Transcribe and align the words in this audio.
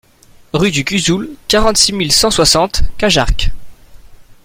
Rue 0.53 0.71
du 0.71 0.83
Cuzoul, 0.83 1.29
quarante-six 1.47 1.93
mille 1.93 2.11
cent 2.11 2.31
soixante 2.31 2.81
Cajarc 2.97 3.51